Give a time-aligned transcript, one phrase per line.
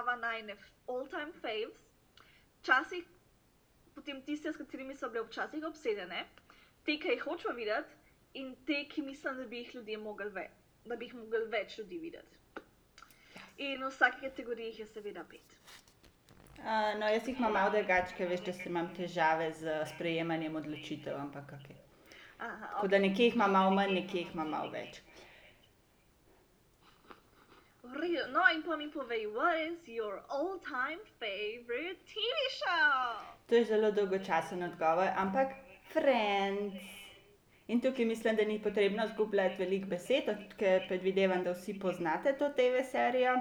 [0.00, 0.56] imamo najne
[0.88, 1.80] all-time faves,
[2.60, 3.04] včasih
[3.94, 6.24] potem tiste, s katerimi so bile včasih obsedene,
[6.84, 7.96] te, ki jih hočemo videti,
[8.34, 10.54] in te, ki mislim, da bi jih ljudje mogli več,
[10.86, 12.36] da bi jih mogli več ljudi videti.
[13.60, 15.56] In v vsaki kategoriji jih je seveda pet.
[16.60, 21.16] Uh, no, jaz jih imam malo drugače, ker veš, da imam težave z sprejemanjem odločitev,
[21.16, 21.70] ampak ok.
[22.40, 25.02] Aha, Tako da nekje jih imam malo manj, nekje jih imam malo več.
[27.94, 28.32] Redu.
[28.32, 33.18] No, in pa mi povej, what is your all-time favorite TV show?
[33.46, 35.48] To je zelo dolgočasen odgovor, ampak
[35.92, 36.74] Friends.
[37.66, 42.48] In tukaj mislim, da ni potrebno zgubljati veliko besed, ker predvidevam, da vsi poznate to
[42.48, 43.34] TV serijo.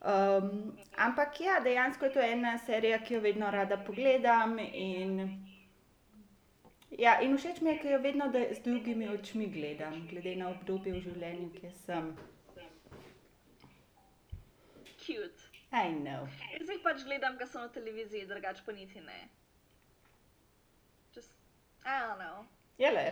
[0.00, 4.58] Um, ampak ja, dejansko je to ena serija, ki jo vedno rada pogledam.
[4.72, 5.20] In,
[6.90, 10.92] ja, in všeč mi je, ker jo vedno z drugimi očmi gledam, glede na obdobje
[10.92, 12.16] v življenju, ki sem.
[15.06, 15.42] Cute.
[15.72, 16.26] I know.
[16.52, 19.18] Jaz jih pač gledam, ker so na televiziji, drugače pa niti ne.
[21.14, 21.32] Just,
[21.84, 22.46] I don't know.
[22.78, 23.06] Je le.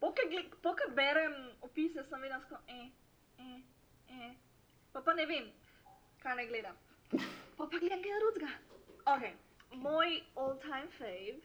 [0.00, 2.88] Pokaj berem opise, sem vedno tako, eh,
[3.38, 3.60] eh,
[4.08, 4.32] eh.
[4.92, 5.50] Pa pa ne vem,
[6.22, 6.78] kaj ne gledam.
[7.10, 8.52] Pa pa gledam kaj drugega.
[9.12, 9.26] Ok,
[9.84, 11.36] moj all-time fave,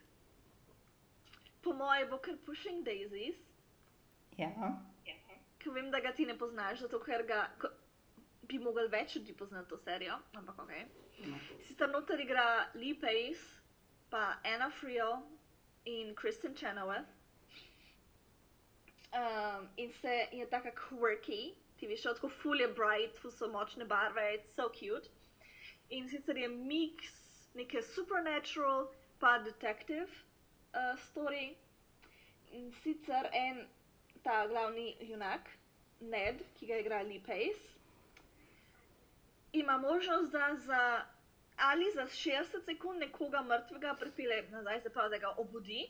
[1.61, 3.35] po mojem bo kar Pushing Daisies,
[4.37, 4.71] Ja.
[5.59, 7.43] ker vem, da ga ti ne poznaš, zato ker ga
[8.51, 10.73] bi mogel več ljudi poznati to serijo, ampak ok.
[11.25, 11.39] No.
[11.67, 13.61] Sicer noter igra Lee Pace,
[14.11, 15.21] pa Anna Frio
[15.85, 17.17] in Kristen Chenoweth.
[19.13, 23.87] Um, in se je tako quirky, ti veš, tako full je bright, full so močne
[23.87, 25.09] barve, it's so cute.
[25.89, 27.11] In sicer je mix
[27.55, 28.87] neke supernatural
[29.19, 30.09] pa detective
[30.73, 31.57] uh, story.
[32.51, 33.67] In sicer en
[34.23, 35.47] ta glavni junak,
[36.01, 37.80] Ned, ki ga igra Lee Pace,
[39.53, 41.05] ima možnost, da za
[41.57, 45.89] ali za 60 sekund nekoga mrtvega pripelje nazaj, se pravi, da ga obudi.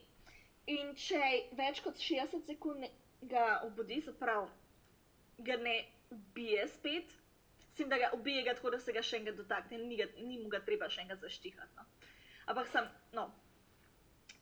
[0.68, 1.22] In če
[1.58, 2.85] več kot 60 sekund
[3.22, 4.50] ga obudi, se pravi,
[5.38, 5.75] ga ne
[6.12, 7.13] ubije spet,
[7.72, 10.09] s tem, da ga ubije, ga tako da se ga še enkrat dotakne, ni, ga,
[10.18, 11.78] ni mu ga treba še enkrat zaštihati.
[11.78, 11.85] No.
[12.52, 13.30] Ampak sem, no,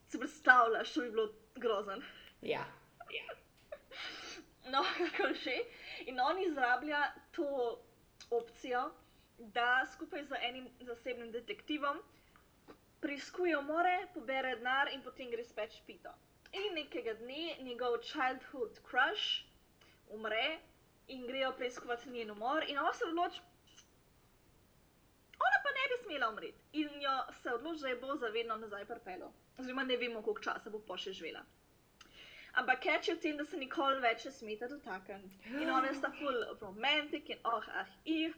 [0.10, 1.28] si predstavljaš, to bi bilo
[1.62, 2.02] grozen.
[2.42, 2.66] Ja.
[4.74, 5.60] No, kako že.
[6.10, 7.04] In on izrablja
[7.36, 7.46] to
[8.32, 8.90] opcijo,
[9.40, 12.02] da skupaj z enim zasebnim detektivom
[13.02, 16.12] preiskuje umore, pobere denar in potem gre spet špito.
[16.52, 19.46] In nekega dne njegov childhood crush
[20.10, 20.60] umre
[21.08, 23.42] in grejo preiskovati njen umor, in ona se odloči,
[25.40, 26.62] ona pa ne bi smela umreti.
[26.74, 29.32] In jo se odloči, da je bo zavedno nazaj pripeljal.
[29.58, 31.46] Oziroma ne vemo, koliko časa bo še živela.
[32.54, 35.54] Ampak catch je v tem, da se nikoli več ne smeta dotakniti.
[35.62, 38.34] In ona sta full romantic in oh, ah, ih.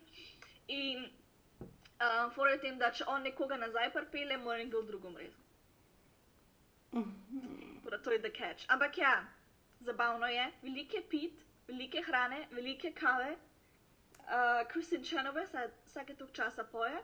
[0.71, 5.05] In uh, fora je v tem, da če on nekoga nazaj pripelje, mora nekdo drug
[5.05, 5.35] umreti.
[7.83, 8.65] Torej, to je the catch.
[8.71, 9.13] Ampak ja,
[9.79, 13.35] zabavno je, velike pit, velike hrane, velike kave.
[14.21, 15.55] Uh, Kristin Chenoweth
[15.85, 17.03] vsake toliko časa poje.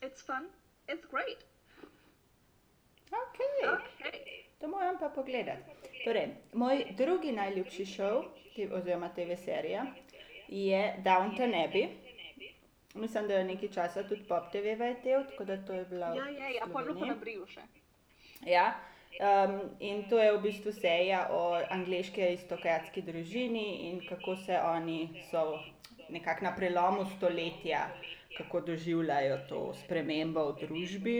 [0.00, 0.46] It's fun,
[0.86, 1.44] it's great.
[3.10, 3.38] Ok.
[3.64, 4.46] Okay.
[4.60, 5.62] To moram pa pogledati.
[6.04, 8.24] Torej, moj drugi najljubši šov,
[8.72, 9.86] oziroma TV serija,
[10.48, 11.88] je Downton Abbey.
[12.94, 16.06] Mislim, da je nekaj časa tudi Pop TV vrtel, tako da to je bila.
[16.06, 17.60] Ja, ja, ja, pa je bilo na briju še.
[18.46, 18.80] Ja.
[19.20, 25.24] Um, in to je v bistvu serija o angliški aristokratski družini in kako se oni
[25.30, 25.58] so
[26.08, 27.88] nekako na prelomu stoletja,
[28.38, 31.16] kako doživljajo to spremembo v družbi.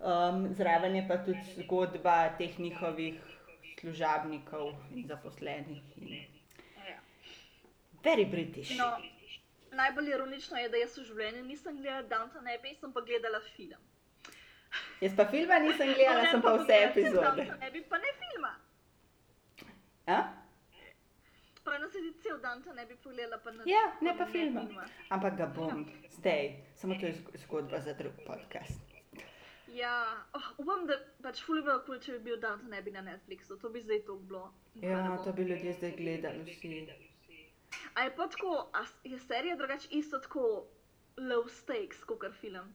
[0.00, 3.20] Um, zraven je pa tudi zgodba teh njihovih
[3.80, 5.82] služabnikov in zaposlenih.
[5.96, 6.08] In
[6.88, 6.98] Ja.
[8.04, 8.78] very British.
[8.78, 8.96] No,
[9.74, 13.82] najbolj ironično je, da jaz v življenju nisem gledala Downton Abbey, sem pa gledala film.
[15.00, 17.44] Jaz pa filma nisem gledala, Ne, sem pa vse epizode.
[17.44, 18.54] Downton Abbey, pa ne filma.
[20.06, 20.22] A?
[21.64, 24.66] Pravno se ti cel Downton Abbey pogledala, pa ne, Ja, ne pa filma.
[25.08, 28.80] Ampak ga bom zdaj, samo to je zg- zgodba za drug podcast.
[29.74, 29.94] Ja,
[30.32, 33.56] oh, upam, da pač ful bi bilo kul, če bi bil Downton Abbey na Netflixu,
[33.58, 34.52] to bi zdaj to bilo.
[34.74, 36.84] Ja, to bi ljudje zdaj gledali vsi.
[37.94, 40.66] A je pa tako, a je serija drugače isto tako
[41.16, 42.72] low stakes, kot film?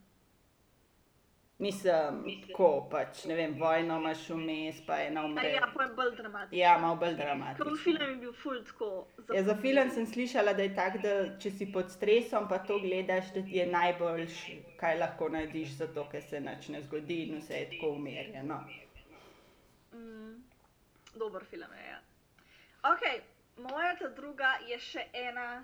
[1.60, 5.50] Mislim, tako pač, ne vem, vojno imaš vmes, pa ena A umre.
[5.52, 6.58] ja, pa je bolj dramatično.
[6.58, 7.76] Ja, malo bolj dramatično.
[7.84, 9.08] film je bil ful tako.
[9.36, 12.80] Ja, za film sem slišala, da je tak, da če si pod stresom, pa to
[12.80, 14.38] gledaš, da je najboljš,
[14.80, 18.62] kaj lahko narediš, zato ker se nič ne zgodi in vse je tako umirjeno.
[19.94, 20.40] Mm,
[21.16, 21.90] dober film je.
[21.92, 22.00] Ja.
[22.94, 23.04] Ok,
[23.62, 25.64] moja ta druga je še ena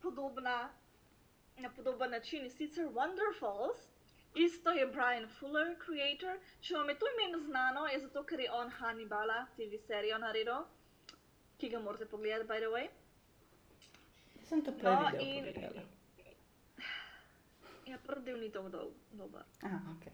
[0.00, 0.68] podobna
[1.58, 3.84] na podoben način in sicer Wonderfalls.
[4.36, 6.36] Isto je Brian Fuller, creator.
[6.60, 10.64] Če vam je to ime znano, je zato, ker je on Hannibala, TV serijo naredil,
[11.56, 12.88] ki ga morate pogledati, by the way.
[14.42, 15.82] Sem to No, prvi del in- pogledala.
[17.86, 19.42] Ja, prvi del ni tako dol- dober.
[19.62, 20.04] Aha, ok.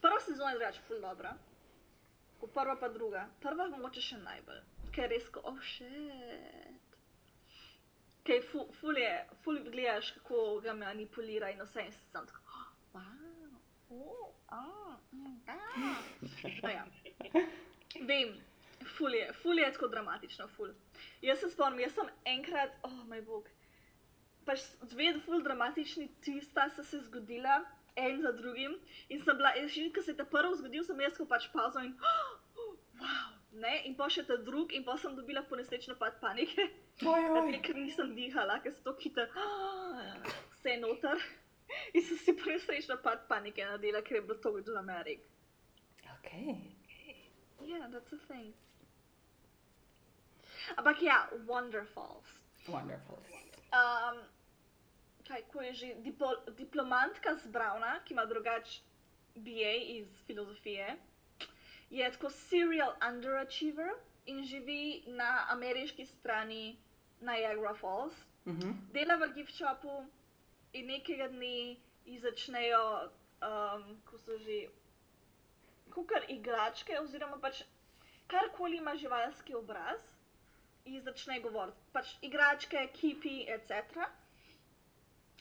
[0.00, 1.36] Prva sezona je drugače ful dobra,
[2.40, 3.28] ko prva pa druga.
[3.40, 4.60] Prva mogoče še najbolj,
[4.92, 6.98] ker res ko, oh shit.
[8.26, 9.12] Kaj ful, ful je,
[9.42, 13.56] ful gledaš, kako ga manipulira in vse in si sam tako, oh, wow,
[13.98, 15.96] oh, ah, mm, ah.
[16.62, 16.84] No, ja.
[18.12, 18.36] Vem,
[18.96, 20.70] ful je, ful je tako dramatično, ful.
[21.22, 23.50] Jaz se spomnim, jaz sem enkrat, oh moj bog,
[24.46, 27.62] pač dve ful dramatični twista sta se zgodila,
[27.96, 28.78] en za drugim,
[29.08, 31.92] in sem bila, že ko se je ta prvi zgodil, sem jaz pač pauzo in,
[31.98, 36.18] oh, wow, ne, in pa še ta drug, in pa sem dobila po nesrečno pad
[36.20, 36.68] panike,
[37.66, 39.28] ker nisem dihala, ker se to hitro,
[40.56, 41.22] vse je noter.
[41.96, 45.22] In sem si po nesrečno pad panike naredila, ker je bilo to dramatic.
[46.18, 46.28] Ok.
[47.64, 48.52] Yeah, that's a thing.
[50.76, 52.28] Ampak ja, Wonderfalls.
[52.68, 53.18] Wonderful.
[53.72, 54.20] Um,
[55.26, 58.82] kaj, ko je že diplo, diplomantka z Brauna, ki ima drugač
[59.34, 60.96] BA iz filozofije,
[61.92, 63.92] je tako serial underachiever
[64.26, 66.76] in živi na ameriški strani
[67.20, 68.14] Niagara Falls.
[68.46, 68.70] Mhm.
[68.92, 70.06] Dela v gift shopu
[70.72, 73.10] in nekega dne ji začnejo,
[73.42, 74.68] um, ko so že,
[75.90, 77.62] kukar igračke, oziroma pač
[78.26, 80.00] karkoli ima živalski obraz,
[80.84, 81.78] ji začne govoriti.
[81.92, 84.08] Pač igračke, kipi, etc.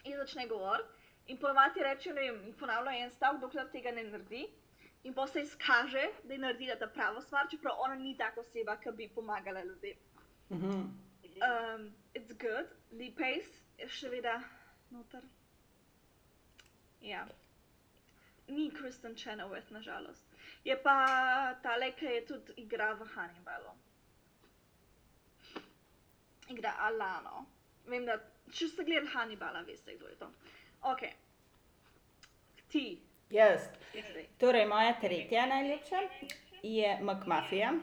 [0.04, 0.90] In začne govoriti.
[1.28, 4.50] In ponovadi reče, ne vem, ponavlja en stavek, dokler tega ne naredi.
[5.04, 8.78] In pa se izkaže, da je naredila ta pravo stvar, čeprav ona ni taka oseba,
[8.78, 9.98] ki bi pomagala ljudem.
[10.52, 10.82] Mhm.
[11.42, 14.42] Um, it's good, Lee Pace je še vedno
[14.92, 15.24] noter.
[17.02, 17.26] Ja.
[18.48, 20.24] Ni Kristen Chenoweth, nažalost.
[20.64, 20.96] Je pa
[21.64, 23.74] tale, ki je tudi igra v Hannibalu.
[26.50, 27.46] Igra Alano.
[27.88, 28.20] Vem, da
[28.52, 30.30] če ste gledali Hannibala, veste, kdo je to.
[30.92, 31.06] Ok.
[32.70, 32.86] Ti,
[33.32, 33.68] Jaz.
[34.38, 36.00] Torej, moja tretja najljubša
[36.64, 37.74] je McMafia.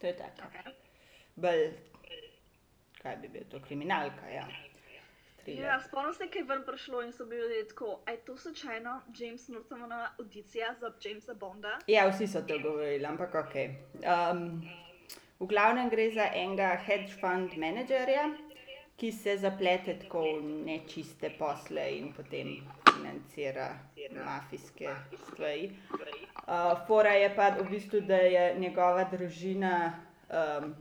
[0.00, 0.48] To je tako.
[0.48, 0.72] Okay.
[1.36, 1.72] Bolj,
[3.02, 4.46] kaj bi bil to, kriminalka, ja.
[5.42, 5.64] Thriller.
[5.64, 8.36] Ja, spomnim se, kaj je ven prišlo in so bili ljudje tako, a je to
[8.36, 11.78] slučajno James Nortonova audicija za Jamesa Bonda?
[11.86, 13.54] Ja, vsi so to govorili, ampak ok.
[13.94, 14.62] Um,
[15.40, 18.30] v glavnem gre za enega hedge fund menedžerja,
[18.96, 22.56] ki se zaplete tako v nečiste posle in potem
[22.96, 23.78] financira
[24.24, 24.94] mafijske
[25.26, 25.72] stvari.
[26.46, 30.00] Uh, fora je pa v bistvu, da je njegova družina
[30.30, 30.74] um,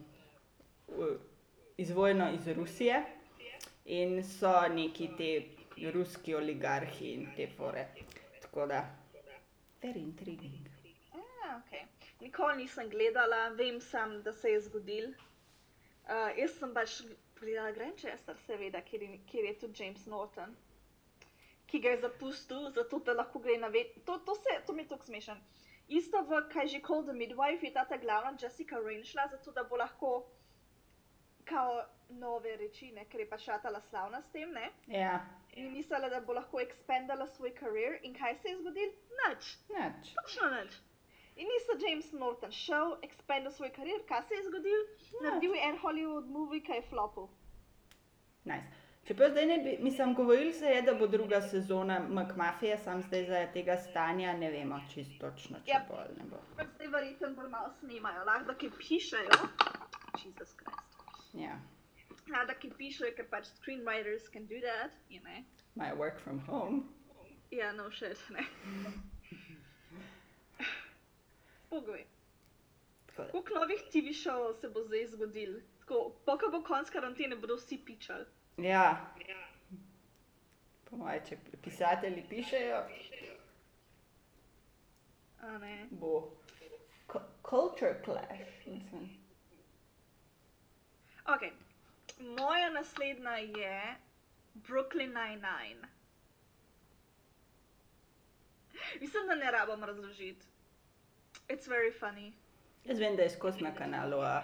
[1.77, 3.04] izvojno iz Rusije
[3.86, 5.50] in so neki ti
[5.94, 7.88] ruski oligarhi in te fore.
[8.42, 8.86] Tako da,
[9.81, 10.68] very intriguing.
[11.13, 11.88] Ja, ok.
[12.21, 15.09] Nikoli nisem gledala, vem sam, da se je zgodil.
[15.09, 17.01] Uh, jaz sem pač
[17.39, 20.56] gledala Grandchester, seveda, kjer je, kjer je tudi James Norton,
[21.74, 23.96] ki ga je zapustil, zato da lahko gre na vet.
[24.06, 25.40] To, to, se, to mi je tako smešen.
[25.90, 29.52] Isto v kaj že Call the Midwife je ta ta glavna Jessica Rain šla, zato
[29.52, 30.12] da bo lahko
[31.50, 34.70] kao nove reči, ne, ker je pač šatala slavna s tem, ne?
[34.88, 35.18] Ja,
[35.56, 38.94] In mislila, da bo lahko expandala svoj karier in kaj se je zgodilo?
[39.19, 39.50] Nič.
[39.69, 40.14] nič.
[40.21, 40.78] Točno nič.
[41.36, 44.86] In niso James Norton šel, expandil svoj karier, kaj se je zgodilo?
[45.21, 47.28] Naredil je en Hollywood movie, ki je flopil.
[48.45, 48.82] Nice.
[49.04, 53.26] Čeprav zdaj ne bi, mislim, govorili se je, da bo druga sezona McMafije, sam zdaj
[53.26, 55.86] za tega stanja ne vemo čisto točno, če Ja.
[55.90, 56.38] bo ali ne bo.
[56.76, 59.30] Zdaj verjetno bolj malo snimajo, lahko da ki pišejo.
[60.26, 61.33] Jesus Christ.
[61.33, 61.60] Ja,
[62.33, 65.44] Ja, da ki pišejo, ker pač screenwriters can do that, you know.
[65.76, 66.83] my work from home.
[67.52, 68.45] Ja, no shit, ne.
[71.69, 72.06] Pogoj.
[73.16, 75.52] Koliko novih TV šovov se bo zdaj zgodil?
[75.80, 78.26] Tako, po ko bo konc karantene, bodo vsi pičali.
[78.60, 79.14] ja.
[80.86, 82.84] Po moje, če pisatelji pišejo,
[85.42, 85.88] A ne.
[85.92, 86.32] bo
[87.08, 88.68] cu- culture clash.
[88.68, 89.10] Mislim.
[91.26, 91.42] Ok,
[92.20, 93.96] moja naslednja je
[94.56, 95.88] Brooklyn Nine-Nine.
[99.02, 100.46] Mislim, da ne rabim razložiti.
[101.50, 102.32] It's very funny.
[102.85, 104.44] Jaz vem, da je skozi na kanalu A.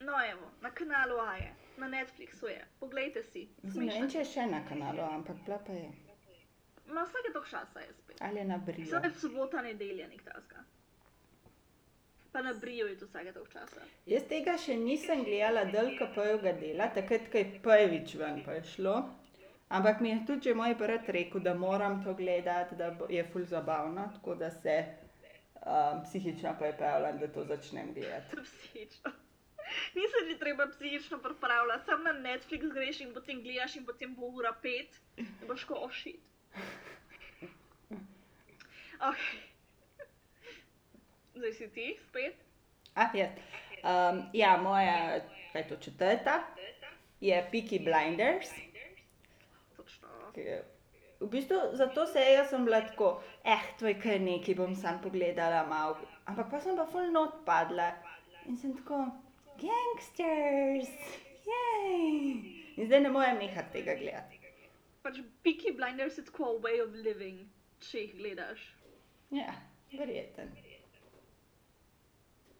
[0.00, 2.64] No, evo, na kanalu A je, na Netflixu je.
[2.80, 3.48] Poglejte si.
[3.62, 5.90] Ne vem, če je še na kanalu A, ampak bila pa je.
[6.86, 8.16] Ma vsake toliko časa je spet.
[8.20, 8.86] Ali je na Brio.
[8.90, 10.64] Samo je sobota, nedelja, nek taska.
[12.32, 13.84] Pa na Brio je to vsake toliko časa.
[14.06, 18.96] Jaz tega še nisem gledala, del KP-jevega dela, takrat, ko je prvič ven prišlo.
[19.72, 23.44] Ampak mi je tudi že moj brat rekel, da moram to gledati, da je ful
[23.44, 24.76] zabavno, tako da se
[25.62, 28.36] um, psihično pripravljam, da to začnem gledati.
[28.42, 29.12] Psihično.
[29.94, 34.14] Ni se že treba psihično pripravljati, sam na Netflix greš in potem gledaš in potem
[34.14, 36.20] bo ura pet in boš ko ošit.
[39.00, 39.16] Ok.
[41.34, 42.34] Zdaj si ti spet.
[42.94, 43.30] Ah, jaz.
[43.82, 45.20] Um, ja, moja,
[45.52, 46.42] kaj je to četrta,
[47.20, 48.50] je Peaky Blinders.
[49.76, 50.08] Točno.
[50.34, 50.60] ki-
[51.22, 54.98] V bistvu za to sejo sem bila tako, eh, to je kar nekaj, bom sam
[55.02, 55.96] pogledala malo.
[56.26, 57.92] Ampak pa sem pa full not padla
[58.46, 59.06] in sem tako,
[59.54, 60.90] gangsters,
[61.46, 62.42] jej.
[62.76, 64.40] In zdaj ne morem nehati tega gledati.
[65.02, 67.46] Pač Peaky Blinders je tako a way of living,
[67.78, 68.66] če jih gledaš.
[69.30, 69.54] Ja,
[69.92, 70.50] verjeten.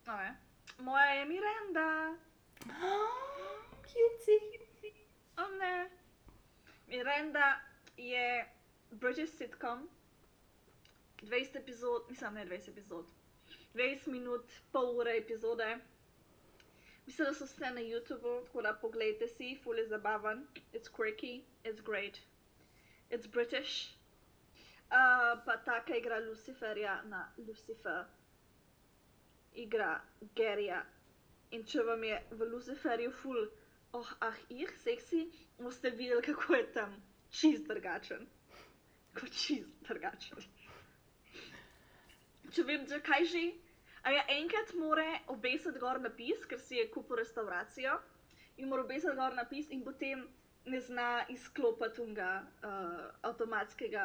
[0.07, 0.31] Okay.
[0.79, 2.15] Moja je Miranda.
[3.91, 4.39] Kjuci.
[5.39, 5.75] O ne.
[6.87, 8.45] Miranda je
[8.91, 9.89] British sitcom.
[11.23, 13.07] 20 epizod, mislim ne 20 epizod.
[13.75, 15.79] 20 minut, pol ure epizode.
[17.07, 20.47] Mislim, da so vse na YouTubu, tako da pogledajte si, ful je zabaven.
[20.73, 22.19] It's quirky, it's great.
[23.11, 23.95] It's British.
[24.91, 28.05] Uh, pa taka igra Luciferja na Lucifer.
[29.55, 30.01] Igra
[30.35, 30.85] Gerija.
[31.51, 33.49] In če vam je v Luciferju ful,
[33.93, 35.27] oh, ah, ih, seksi,
[35.59, 38.27] boste videli, kako je tam čist drugačen.
[39.19, 40.45] Kot čist drugačen.
[42.53, 43.43] Če vem, že kaj že.
[44.03, 47.95] A ja, enkrat mora obesiti gor napis, ker si je kupil restauracijo
[48.59, 50.25] in mora obesiti gor napis in potem
[50.67, 54.05] ne zna izklopiti unga uh, avtomatskega,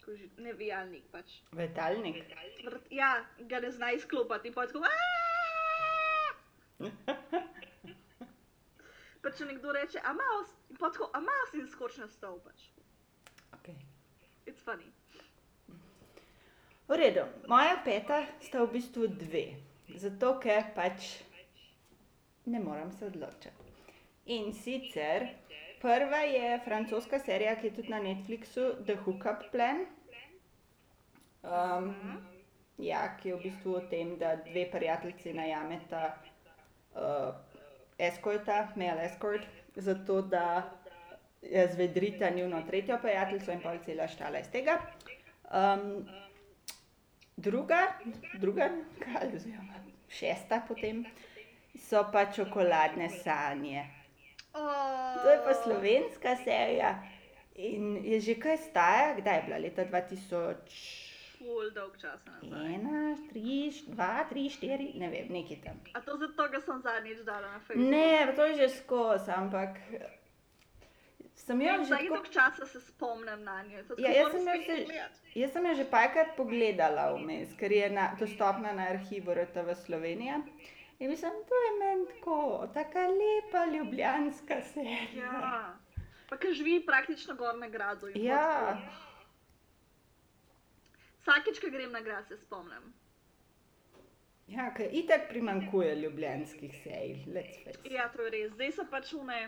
[0.00, 1.38] kako že, ne vijalnik pač.
[1.52, 2.16] Vetalnik.
[2.64, 4.84] Vrt- Ja, ga ne zna izklopiti in pa tako.
[9.24, 12.36] Pa če nekdo reče, a mouse, in pa tako, a mouse in skoči na stol
[12.44, 12.66] pač.
[13.56, 13.76] Okay.
[14.44, 14.90] It's funny.
[16.84, 19.46] V redu, moja peta sta v bistvu dve,
[19.96, 21.14] zato ker pač
[22.52, 23.72] ne morem se odločiti.
[24.36, 25.24] In sicer
[25.80, 29.86] prva je francoska serija, ki je tudi na Netflixu, The Hookup Plan.
[31.44, 31.90] Um,
[32.80, 36.04] ja, ki je v bistvu o tem, da dve prijateljici najameta
[36.92, 37.32] uh,
[37.98, 39.46] eskorta, male escort,
[39.76, 40.70] zato da
[41.42, 44.78] eh, zvedrita njuno tretjo prijateljico in pol cela štala iz tega.
[45.50, 46.06] Um,
[47.36, 47.86] druga,
[48.38, 49.74] druga, kaj, oziroma
[50.08, 51.04] šesta potem,
[51.78, 53.86] so pa čokoladne sanje.
[54.54, 57.02] Oh, To je pa slovenska serija
[57.54, 61.03] in je že kaj stara, kdaj je bila, leta 2001,
[61.44, 62.76] Ful dolg čas nazaj.
[63.32, 65.80] 3, 2, 3, 4, ne vem, nekaj tam.
[65.92, 67.90] A to zato, ker sem zadnjič dala na Facebook?
[67.90, 69.76] Ne, to je že skozi, ampak
[71.34, 73.84] sem jo že Za tako dolg časa se spomnim na njo.
[73.98, 75.08] Ja, jaz sem jo se-.
[75.34, 80.40] Jaz sem jo že parkrat pogledala vmes, ker je na, dostopna na arhivu RTV Slovenija.
[80.98, 85.32] In mislim, to je meni tako, tako lepa ljubljanska serija.
[85.32, 85.74] Ja.
[86.28, 88.08] Pa ki živi praktično gor na gradu.
[88.14, 88.46] Ja.
[88.80, 89.03] tako.
[91.24, 92.92] Vsakič, ko grem na grad, se spomnim.
[94.46, 97.80] Ja, ker itak primankuje ljubljanskih serij, let's face.
[97.84, 97.92] it.
[97.92, 98.52] Ja, to je res.
[98.52, 99.38] Zdaj so pač une.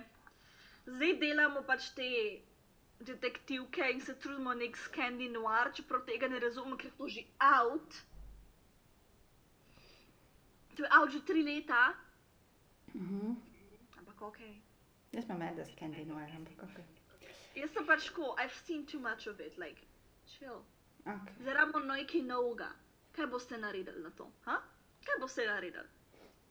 [0.86, 2.08] Zdaj delamo pač te
[3.04, 7.98] detektivke in se trudimo nek Scandi noir, čeprav tega ne razumem, ker to že out.
[10.76, 11.94] To je out že tri leta,
[12.94, 13.36] Mhm.
[13.98, 14.38] ampak ok.
[15.12, 16.80] Jaz sem med, da skandinoir, ampak ok.
[17.54, 19.80] Jaz sem pač tako, I've seen too much of it, like,
[20.26, 20.64] chill.
[21.06, 21.34] Okay.
[21.40, 22.70] Zdaj rabimo nekaj novega.
[23.16, 24.28] Kaj boste naredili na to?
[24.44, 24.58] Ha?
[25.06, 25.88] Kaj boste naredili?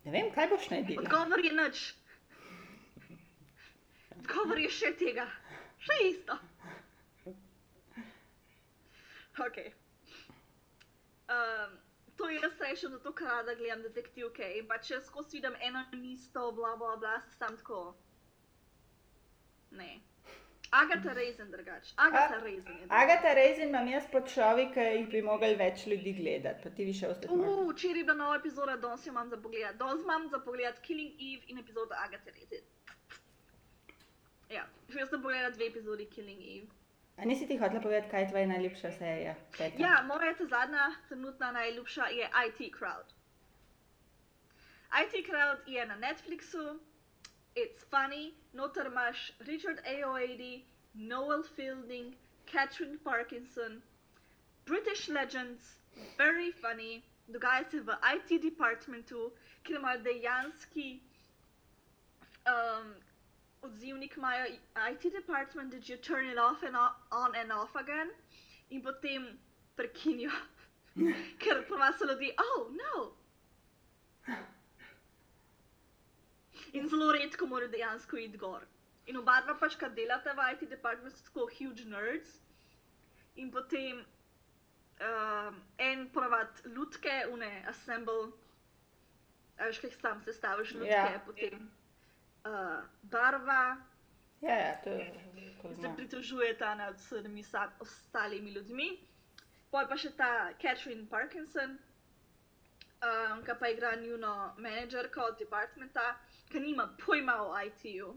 [0.05, 1.01] Ne vem, kaj boš naredila.
[1.01, 1.85] Odgovor je nič.
[4.19, 5.25] Odgovor je še tega,
[5.81, 6.37] še isto.
[9.45, 9.57] Ok.
[11.25, 11.73] Um,
[12.15, 16.05] to jaz rečem zato, ker rada gledam detektivke in pa če skozi vidim eno in
[16.13, 17.81] isto, bla bla bla, se sam tako.
[19.71, 19.89] Ne.
[20.71, 21.93] Agata Raisin drugač.
[21.97, 22.61] Agata je.
[22.89, 26.85] Agata Rezin imam jaz pod človek, ki jih bi mogli več ljudi gledati, pa ti
[26.85, 27.33] bi še ostati.
[27.33, 29.77] Uh, včeraj je bila nova epizoda, danes jo imam za pogled.
[29.79, 32.65] Danes imam za pogled Killing Eve in epizodo Agatha Raisin.
[34.49, 36.67] Ja, jaz sem pogledala dve epizodi Killing Eve.
[37.17, 39.35] A nisi ti hotela povedati, kaj je tvoja najljubša serija?
[39.57, 39.79] Peta?
[39.79, 43.13] Ja, moja ta zadnja, trenutna najljubša je IT Crowd.
[45.03, 46.79] IT Crowd je na Netflixu,
[47.55, 53.81] it's funny, noter imaš Richard Ayoade, Noel Fielding, Catherine Parkinson,
[54.65, 55.75] British Legends,
[56.17, 59.31] very funny, dogaja se v IT departmentu,
[59.63, 60.99] kjer imajo dejanski
[62.45, 62.93] um,
[63.63, 64.45] odzivnik imajo
[64.91, 68.09] IT department, did you turn it off and o- on and off again?
[68.69, 69.37] In potem
[69.77, 70.31] prekinijo,
[71.39, 73.11] ker ponovadi so ljudje, oh no.
[76.73, 78.65] In zelo redko morajo dejansko iti gor.
[79.07, 82.39] In oba dva pač, kar delata v IT department, so tako huge nerds.
[83.35, 84.01] In potem
[85.01, 88.31] um, en ponavad lutke, une assemble,
[89.59, 91.05] a veš, kaj sam sestaviš lutke, Ja.
[91.11, 91.25] yeah.
[91.25, 91.69] potem
[92.45, 93.77] uh, barva,
[94.41, 95.95] Ja, ja, to je se poznam.
[95.95, 97.43] pritožujeta nad vsemi
[97.79, 98.89] ostalimi ljudmi.
[99.71, 101.77] Pol pa še ta Catherine Parkinson,
[103.01, 106.15] um, ki pa igra njuno menedžerko od departmenta,
[106.49, 108.15] ki nima pojma o IT-ju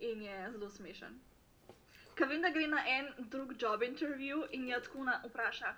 [0.00, 1.20] in je zelo smešen.
[2.14, 5.74] Ker vem, da gre na en drug job interview in je tako na vpraša.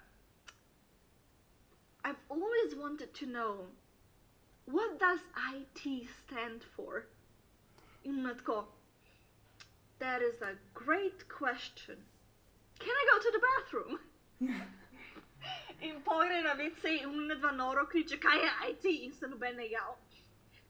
[2.05, 3.67] I've always wanted to know
[4.67, 5.21] what does
[5.55, 7.07] IT stand for?
[8.05, 8.67] In tako.
[9.99, 11.97] That is a great question.
[12.79, 13.99] Can I go to the bathroom?
[15.81, 19.57] in pogre na WC in una dva noro kriče, kaj je IT in se noben
[19.57, 19.97] ne jav.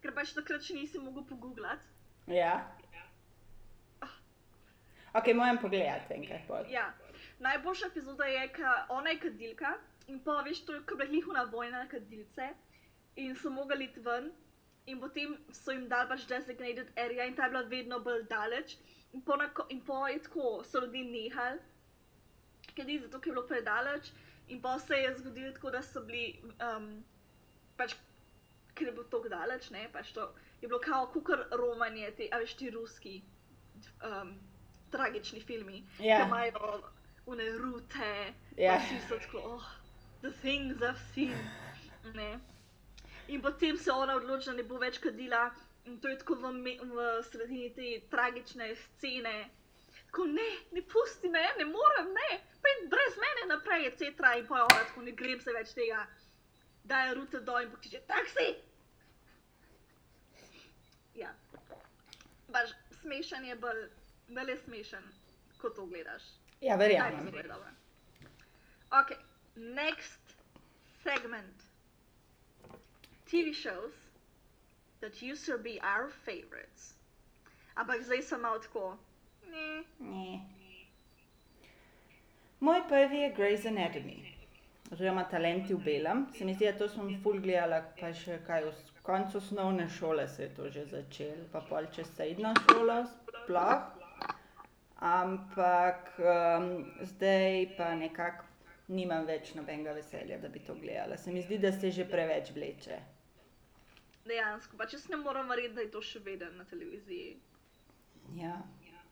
[0.06, 1.88] Ker pač takrat še nisi mogel pogooglati.
[2.30, 2.52] Ja.
[5.18, 6.68] Ok, moram pogledati enkrat bolj.
[6.70, 6.84] Ja.
[7.42, 9.72] Najboljša epizoda je, ka ona je kadilka
[10.06, 12.52] in pa veš, to je kot blihuna vojna na kadilce
[13.18, 14.30] in so mogli iti ven
[14.86, 18.76] in potem so jim dali pač designated area in ta je bila vedno bolj daleč
[19.10, 21.58] in po, na, in po je tako, so ljudje nehali,
[22.78, 24.12] kadi zato, ker je bilo predaleč
[24.48, 26.92] in pa se je zgodilo tako, da so bili, um,
[27.76, 27.98] pač,
[28.76, 30.26] ker je bilo tako daleč, ne, pač to
[30.60, 33.14] je bilo kao kukar romanje, te, a veš, ti ruski
[34.04, 34.34] um,
[34.92, 36.20] tragični filmi, Ja.
[36.20, 36.82] ki imajo
[37.26, 38.12] une rute,
[38.56, 38.76] Ja.
[38.76, 39.64] pa vsi so tako, oh,
[40.22, 41.38] the things I've seen.
[42.14, 42.38] Ne.
[43.28, 45.48] In potem se ona odloči, da ne bo več kadila,
[45.84, 49.34] in to je tako v, me- v sredini te tragične scene.
[50.06, 52.28] Tako ne, ne pusti me, ne morem, ne,
[52.62, 54.04] pojdi brez mene naprej, etc.
[54.38, 56.04] In pa ona tako, ne grem se več tega,
[56.86, 58.46] da je rute dol in pokliče taksi.
[61.16, 61.32] Ja.
[62.52, 63.86] Pač smešen je bolj,
[64.28, 65.06] bolj je smešen,
[65.60, 66.22] ko to gledaš.
[66.60, 67.30] Ja, verjamem.
[68.90, 69.12] Ok,
[69.56, 70.36] next
[71.02, 71.64] segment.
[73.26, 73.92] TV shows
[75.00, 76.94] that used to be our favorites.
[77.76, 78.96] Ampak zdaj sem malo tako.
[79.50, 79.84] Ne.
[79.98, 80.40] Ne.
[82.60, 84.16] Moj prvi je Grey's Anatomy,
[84.92, 86.26] oziroma Talenti v belem.
[86.38, 88.72] Se mi zdi, da to sem ful gledala, pa še kaj v
[89.06, 93.92] koncu osnovne šole se je to že začelo, pa pol čez srednjo šolo sploh.
[94.96, 96.70] Ampak um,
[97.04, 98.44] zdaj pa nekako
[98.88, 101.16] nimam več nobenega veselja, da bi to gledala.
[101.16, 102.98] Se mi zdi, da se že preveč vleče.
[104.26, 107.36] Dejansko, pač jaz ne morem verjeti, da je to še vedno na televiziji.
[108.40, 108.56] Ja.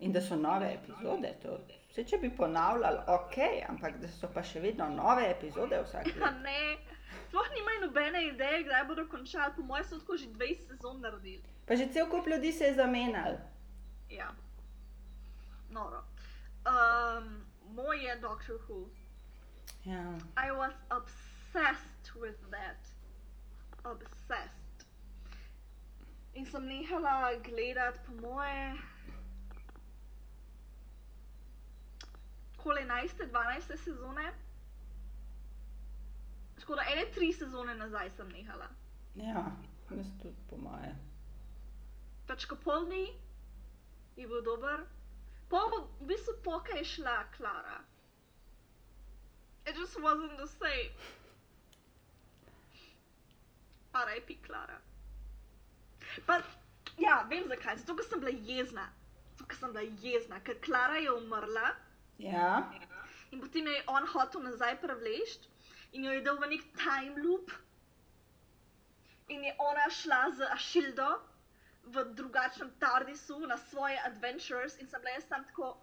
[0.01, 1.59] In da so nove epizode, to.
[1.91, 3.37] Vse, če bi ponavljali, ok,
[3.69, 6.94] ampak da so pa še vedno nove epizode vsak Ja, ne.
[7.35, 9.53] Sploh nimajo nobene ideje, kdaj bodo končali.
[9.57, 11.43] Po mojem so tako že 20 sezon naredili.
[11.67, 13.35] Pa že cel kup ljudi se je zamenjal.
[14.11, 14.31] Ja.
[15.71, 16.05] Noro.
[16.63, 17.43] Um,
[17.75, 18.87] moj je Doctor Who.
[19.85, 20.15] Ja.
[20.37, 22.79] I was obsessed with that.
[23.85, 24.87] Obsessed.
[26.35, 28.79] In sem nehala gledati, po moje,
[32.59, 33.27] okoli 11.
[33.27, 34.44] 12.
[36.65, 36.83] sezone.
[36.83, 38.69] Škoda, ene tri sezone nazaj sem nehala.
[39.15, 39.45] ja,
[39.91, 40.95] jaz tudi po moje.
[42.27, 43.13] Pač ko polni
[44.17, 44.81] je bil dober,
[45.51, 47.81] pa v bistvu poka je šla Klara.
[49.67, 50.93] It just wasn't the same.
[53.95, 54.35] R.I.P.
[54.47, 54.81] Klara.
[56.27, 56.41] Pa,
[56.99, 58.89] ja, vem zakaj, zato ker sem bila jezna.
[59.33, 61.75] Zato ker sem bila jezna, ker Klara je umrla
[62.19, 62.71] Ja,
[63.31, 65.54] in potem je on hotel nazaj prevleči
[65.95, 67.51] in v nek time loop.
[69.29, 71.21] In je ona šla z Ašildo
[71.87, 75.77] v drugačnem Tardisu na svoje adventures in sem bila jaz tam tako.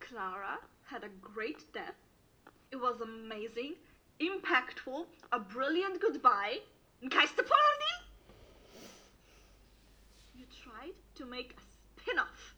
[0.00, 0.58] Clara
[0.90, 1.96] had a great death.
[2.72, 3.76] It was amazing,
[4.20, 6.60] impactful, a brilliant goodbye.
[7.00, 7.96] In kaj ste pa naredili?
[10.34, 12.54] You tried to make a spin-off.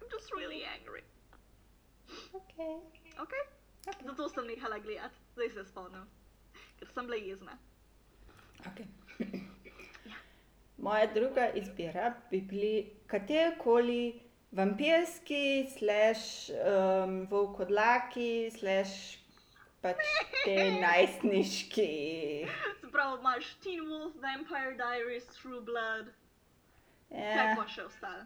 [0.00, 1.02] I'm just really angry.
[2.32, 2.56] Ok.
[3.24, 3.44] Okay?
[4.04, 6.06] Zato sem nehala gledati, zdaj se spomnim,
[6.78, 7.58] ker sem bila jezna.
[8.66, 8.86] okay.
[10.78, 19.18] Moja druga izbira bi bili katerikoli vampirski, slash um, volkodlaki, slash
[19.82, 20.02] pač
[20.44, 21.90] te najstniški.
[22.80, 26.12] Se pravi, imaš Teen Wolf, Vampire Diaries, True Blood,
[27.10, 28.24] kaj Ja, pa še ostalo.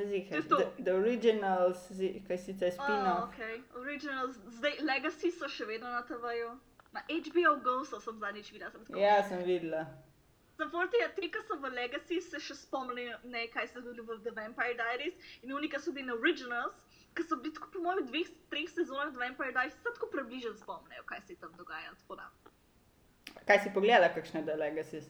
[0.00, 0.28] Ziher.
[0.28, 0.56] To je to.
[0.56, 3.62] The, the Originals, zi- kaj sicer Oh, okay.
[3.74, 6.58] Originals, zdaj Legacy so še vedno na TV-ju.
[6.92, 8.70] Na HBO Go so sem zadnjič videla.
[8.70, 9.86] Sem tako, Ja, sem videla.
[10.58, 13.82] Za Forte je ti, ki so v Legacy, se še spomnijo, ne, kaj se je
[13.82, 16.76] zgodilo v The Vampire Diaries in oni, ki so bili na Originals,
[17.16, 20.52] ki so bili tako po mojih dveh, treh sezonah The Vampire Diaries, se tako približno
[20.60, 22.28] spomnijo, kaj se je tam da.
[23.48, 25.08] Kaj si pogledala, kakšne The Legacies?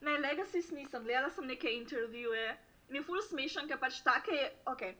[0.00, 2.56] Ne, Legacy nisem, gledala sem neke intervjuje
[2.90, 4.90] in je full smešen, ker pač take je, ok.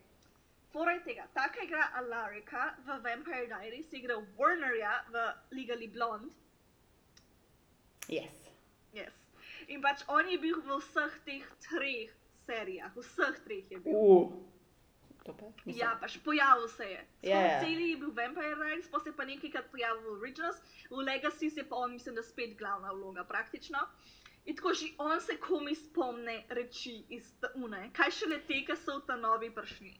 [0.70, 6.30] Fora je tega, taka igra Alarika v Vampire Diaries, igra Warnerja v Legally Blonde.
[8.06, 8.36] Yes.
[8.94, 9.16] Yes.
[9.70, 12.14] In pač on je bil v vseh teh treh
[12.46, 13.98] serijah, vseh treh je bil.
[13.98, 14.30] Uh.
[15.20, 15.50] Pa.
[15.68, 17.02] Ja, pač pojavil se je.
[17.22, 17.58] Ja, Skoraj ja.
[17.62, 21.50] Celi je bil Vampire Diaries, pa se je pa nekajkrat pojavil v Originals, v Legacy
[21.50, 23.82] je pa on, mislim, da spet glavna vloga praktično.
[24.44, 28.98] In tako že on se komi spomne reči iz Tune, kaj šele te, ki so
[28.98, 29.92] v ta novi prišli.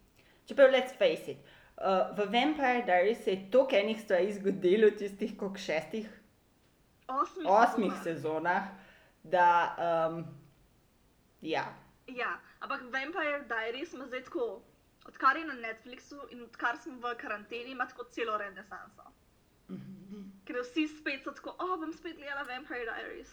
[0.49, 1.39] Čeprav, let's face it,
[1.77, 6.09] uh, v Vampire Diaries se je toliko enih stvari zgodilo v tistih šestih,
[7.11, 8.69] Osmi osmih sezonah.
[9.23, 10.25] da um,
[11.41, 11.65] ja.
[12.07, 14.63] Ja, ampak Vampire Diaries ima zdaj tako,
[15.07, 19.13] odkar je na Netflixu in odkar smo v karanteni, ima tako celo renesanso.
[20.45, 23.31] Ker vsi spet so tako, oh, bom spet gledala Vampire Diaries.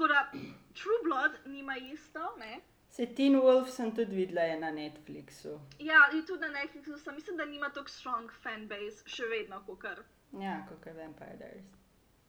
[0.00, 0.30] Tako da
[0.74, 2.60] True Blood nima isto, ne?
[2.88, 5.60] Se Teen Wolf sem tudi videla je na Netflixu.
[5.78, 9.78] Ja, in tudi na Netflixu sem, mislim, da nima tako strong fanbase, še vedno, kot
[9.82, 9.98] kar.
[10.40, 11.74] Ja, kot je Vampire Diaries.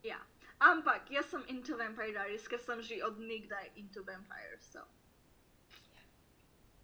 [0.03, 0.17] Ja.
[0.59, 4.67] Ampak jaz sem into Vampire Diaries, ker sem že od nekdaj into vampires.
[4.73, 4.83] So.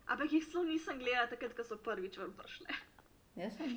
[0.08, 2.80] Ampak jih sploh nisem gledala takrat, ko so prvič ven prišle.
[3.36, 3.76] Jaz sem.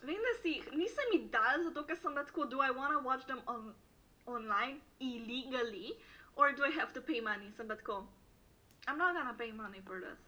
[0.00, 3.28] Vem, da si jih nisem jih dal, zato ker sem tako, do I wanna watch
[3.28, 3.74] them on,
[4.28, 5.96] online illegally,
[6.36, 7.50] or do I have to pay money?
[7.56, 8.06] Sem bila tako,
[8.86, 10.20] I'm not gonna pay money for this.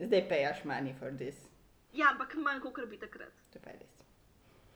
[0.00, 1.36] Zdaj pajaš money for this.
[1.92, 3.32] Ja, ampak manj kot bi takrat.
[3.52, 3.96] To pa je res.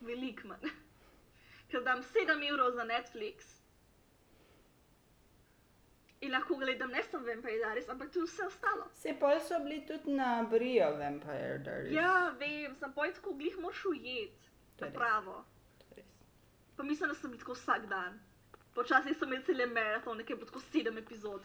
[0.00, 0.70] Velik manj.
[1.70, 3.52] Ker dam 7 evrov za Netflix.
[6.20, 8.88] In lahko gledam ne samo Vampire Diaries, ampak tudi vse ostalo.
[8.94, 11.92] Se pol so bili tudi na Brio Vampire Diaries.
[11.92, 14.52] Ja, vem, sem pojď tako glih moraš ujeti.
[14.78, 14.92] To je.
[14.92, 15.44] Pravo.
[16.76, 18.20] Pa mislim, da sem bil tako vsak dan.
[18.74, 21.42] Počasih sem imel cele maraton, nekaj bo tako 7 epizod.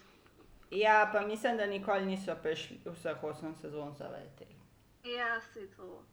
[0.71, 4.55] Ja, pa mislim, da nikoli niso prišli vseh osem sezon zaleteli.
[5.03, 6.03] Ja, se to.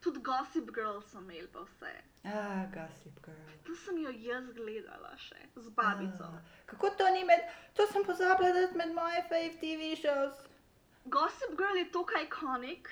[0.00, 1.92] Tudi Gossip Girl sem imel pa vse.
[2.24, 3.48] Ah, Gossip Girl.
[3.66, 6.24] To sem jo jaz gledala še, z babico.
[6.24, 7.40] Ah, kako to ni med,
[7.74, 10.38] to sem pozabila dati med moje fave TV shows.
[11.04, 12.88] Gossip Girl je tako ikonik,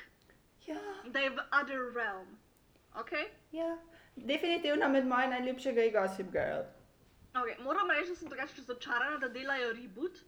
[0.66, 2.38] Ja, da je v other realm.
[2.98, 3.12] Ok?
[3.52, 3.76] ja.
[4.16, 6.64] Definitivno med moje najljubšega je Gossip Girl.
[7.42, 10.20] Okay moram reči, da sem drugače razočarana, da delajo reboot.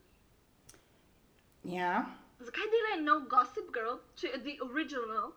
[1.64, 2.06] Ja.
[2.38, 5.32] Zakaj delajo nov Gossip Girl, če je the original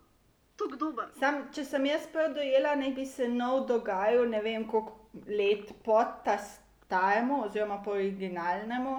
[0.62, 1.08] tako dober?
[1.20, 5.74] Sam, če sem jaz prav dojela, naj bi se nov dogajal, ne vem koliko let
[5.86, 8.96] po ta staremu oziroma po originalnemu.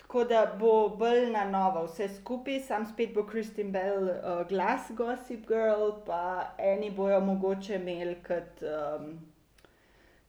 [0.00, 4.90] Tako da bo bolj na novo vse skupaj, sam spet bo Kristin Bell uh, glas
[4.94, 9.10] Gossip Girl, pa eni bojo mogoče imeli kot um,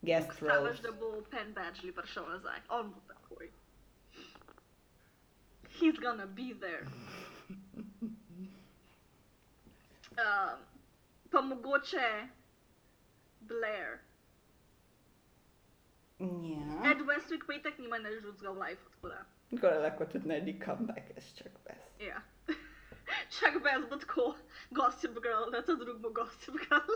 [0.01, 0.81] guest Staviš, roles.
[0.81, 2.59] da bo Penn Badgley prišel nazaj.
[2.69, 3.49] On bo takoj.
[5.79, 6.87] He's gonna be there.
[10.17, 10.59] Um,
[11.31, 12.27] pa mogoče
[13.39, 13.99] Blair.
[16.19, 19.19] Ja, Ed Westwick petek nima nič drugega v life, tako da.
[19.51, 21.83] tako da lahko tudi naredi comeback, jaz čak bes.
[22.01, 22.21] Ja.
[23.29, 24.35] Čak bez bo tako
[24.71, 26.89] Gossip Girl, da to drug bo Gossip Girl.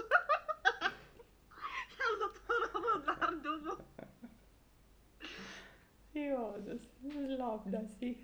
[3.58, 3.84] Dobo.
[6.14, 8.18] Jo, da si zlobna si.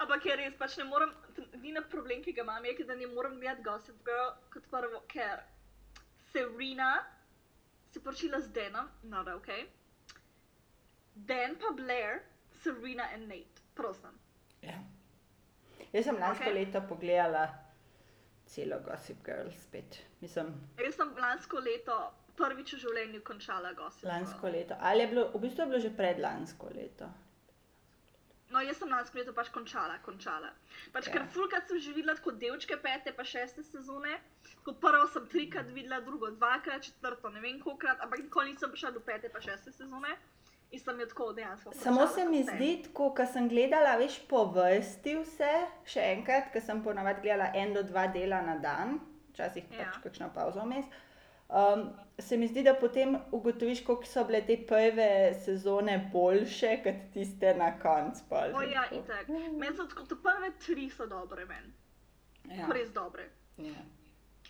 [0.00, 1.12] Ampak je res, pač ne morem,
[1.52, 5.42] edina problem, ki ga imam, je, da ne morem gledati Gossip Girl kot prvo, ker
[6.32, 7.04] Serena
[7.92, 9.50] se poročila z Denom, no da ok.
[11.14, 12.22] Dan pa Blair,
[12.62, 14.16] Serena in Nate, prosim.
[14.62, 14.78] Ja.
[15.92, 16.54] Jaz sem lansko okay.
[16.54, 17.48] leto pogledala
[18.50, 20.00] celo Gossip Girl spet.
[20.20, 21.96] Mislim, Jaz sem lansko leto
[22.36, 24.56] prvič v življenju končala Gossip lansko Girl.
[24.56, 24.74] leto.
[24.82, 27.08] Ali je bilo, v bistvu je bilo že predlansko leto.
[28.50, 30.48] No, jaz sem lansko leto pač končala, končala.
[30.92, 31.12] Pač Ja.
[31.12, 34.16] ker fulkrat sem že videla tako delčke pete pa šeste sezone.
[34.56, 38.90] Tako prvo sem trikrat videla, drugo dvakrat, četrto ne vem kolikrat, ampak nikoli nisem prišla
[38.90, 40.16] do pete pa šeste sezone.
[40.70, 44.44] In sem jo tako dejansko Samo se mi kot zdi, ko sem gledala, veš, po
[44.54, 45.52] vrsti vse,
[45.84, 49.00] še enkrat, ker sem ponavadi gledala en do dva dela na dan,
[49.32, 49.78] včasih Ja.
[49.78, 50.86] pač kakšno pauzo vmes.
[51.50, 57.00] Um, se mi zdi, da potem ugotoviš, koliko so bile te prve sezone boljše, kot
[57.14, 58.22] tiste na koncu.
[58.30, 59.28] O ja, itak.
[59.28, 61.74] Meni so tako, prve tri so dobre, meni.
[62.46, 62.68] Ja.
[62.70, 63.26] Res dobre.
[63.58, 63.82] Ja.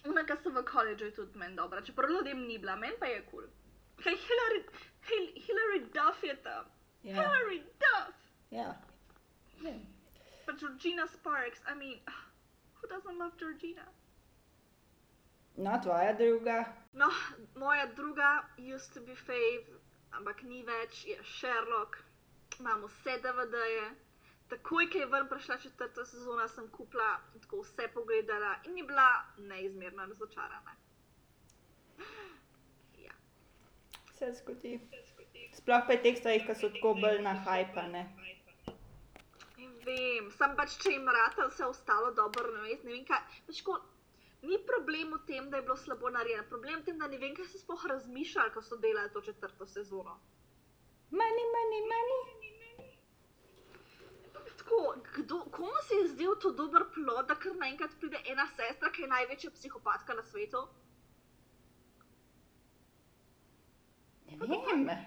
[0.05, 3.09] Una, ki sem v koledžu, je tudi meni dobra, čeprav ljudem ni bila, meni pa
[3.09, 3.49] je kul.
[3.49, 3.60] Cool.
[4.03, 4.61] Kaj Hillary,
[5.09, 6.65] Hil- Hillary Duff je tam.
[7.03, 7.15] Ja.
[7.15, 8.15] Hillary Duff!
[8.51, 8.75] Ja.
[9.63, 9.75] Ja.
[10.47, 12.01] Pa Georgina Sparks, I mean,
[12.75, 13.85] who doesn't love Georgina?
[15.57, 16.65] No, tvoja druga.
[16.93, 17.09] No,
[17.55, 19.67] moja druga used to be fave,
[20.13, 21.97] ampak ni več, je Sherlock.
[22.59, 23.91] Imam vse DVD-je.
[24.51, 28.83] Takoj, ko je ven prišla četrta sezona, sem kupila in tako vse pogledala in ni
[28.83, 29.07] bila
[29.39, 30.75] neizmerno razočarana.
[32.99, 33.13] Ja.
[34.21, 34.77] Se zgodi.
[35.57, 38.03] Sploh pa je teh stvari, ki so tako bolj nahajpane.
[39.61, 43.39] Ne vem, sem pač, če jim rata vse ostalo dobro, ne vem, ne vem kaj.
[43.47, 43.79] Pač ko,
[44.45, 47.21] ni problem v tem, da je bilo slabo narejeno, problem je v tem, da ne
[47.23, 50.19] vem, kaj so sploh razmišljali, ko so delali to četrto sezono.
[51.23, 52.21] Mani, mani, mani.
[54.61, 54.83] Tako,
[55.17, 59.09] kdo, komu se je zdel to dober plod, da kar naenkrat pride ena sestra, ki
[59.09, 60.67] je največja psihopatka na svetu?
[64.31, 64.47] Ne
[64.87, 64.99] vem.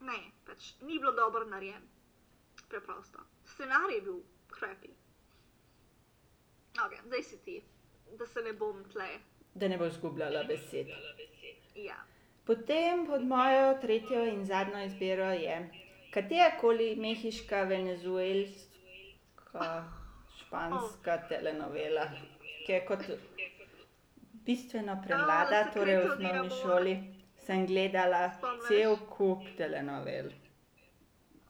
[0.00, 1.82] Ne, pač ni bilo dobro narejen.
[2.68, 3.18] Preprosto.
[3.44, 4.22] Scenarij je bil
[4.58, 4.90] crappy.
[6.84, 7.62] Ok, zdaj si ti,
[8.18, 9.08] da se ne bom tle.
[9.54, 10.86] Da ne boš zgubljala besed.
[11.74, 11.96] Ja.
[12.46, 15.70] Potem pod mojo tretjo in zadnjo izbiro je
[16.14, 19.84] katerakoli mehiška, venezuelska,
[20.38, 22.10] španska telenovela,
[22.66, 22.98] ki je kot
[24.46, 27.15] bistveno premlada, Secreto torej v osnovni šoli,
[27.46, 28.68] sem gledala Spomniš?
[28.68, 30.30] cel kup telenovel.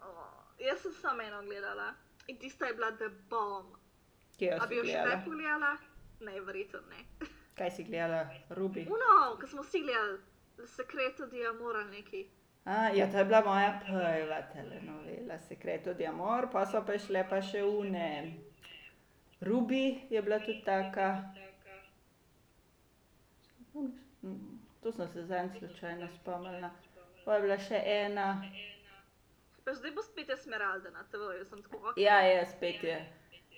[0.03, 0.29] Oh,
[0.61, 1.95] jaz sem samo eno gledala
[2.27, 3.75] in tista je bila The Bomb.
[4.39, 5.77] Ki jo A bi jo še ne pogledala?
[6.21, 7.05] Ne, verjetno ne.
[7.59, 8.27] Kaj si gledala?
[8.51, 8.87] Rubi.
[8.93, 10.19] Uno, ko smo si gledali,
[10.67, 12.27] Secreto di Amor ali neki.
[12.65, 17.23] A, ja, to je bila moja prva telenovela, Secreto di Amor, pa so pa šle
[17.31, 18.09] pa še une.
[19.41, 21.09] Rubi je bila tudi taka.
[23.75, 24.56] Mm,
[24.87, 26.71] To sem se zdaj slučajno spomnila.
[27.25, 28.27] Pa je bila še ena.
[29.67, 31.81] Zdaj bo spet Esmeralda na TV, jaz sem tako.
[31.89, 31.97] ok.
[31.99, 32.99] Ja, je spet je.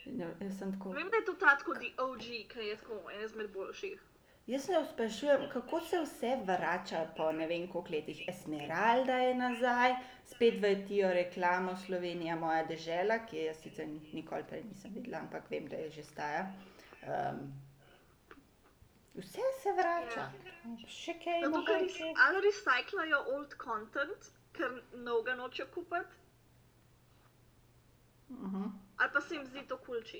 [0.07, 0.95] Ja, Jaz sem tako.
[0.97, 4.01] Vem, da je to ta tako di OG, ki je tako en izmed boljših.
[4.47, 8.25] Jaz se sprašujem, kako se vse vrača po ne vem koliko letih.
[8.29, 9.93] Esmeralda je nazaj,
[10.25, 15.19] spet vrtijo reklamo Slovenija, moja dežela, ki je jaz sicer ni- nikoli prej nisem videla,
[15.19, 16.47] ampak vem, da je že stara.
[17.05, 17.45] Um,
[19.19, 20.25] vse se vrača.
[20.89, 26.25] Še kaj Zato, ker res, ali reciclajo old content, ker mnoga noče kupiti,
[28.29, 28.67] Uh-huh.
[28.99, 30.19] ali pa se jim zdi to kulči.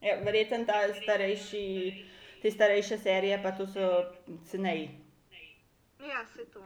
[0.00, 1.62] Ja, verjetno ta starejši,
[2.42, 3.88] te starejše serije, pa to so
[4.44, 4.84] ceneji.
[6.00, 6.62] Ja, se to.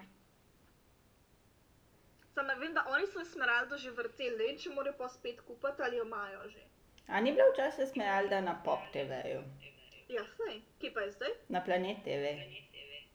[2.34, 6.04] Samo vem, da oni so Esmeraldo že vrteli, če morajo pa spet kupiti ali jo
[6.04, 6.62] imajo že.
[7.08, 9.69] A ni bila včasih Esmeralda na Pop TV-ju, Ja,
[10.10, 11.32] sej, kje pa je zdaj?
[11.48, 12.24] na Planet TV,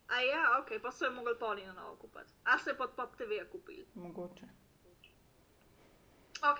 [0.08, 2.32] A ja, ok, pa so jo mogli pa oni na novo kupiti.
[2.46, 3.86] A so jo pod Pop TV-ja kupili.
[3.96, 4.46] mogoče.
[6.44, 6.60] Ok,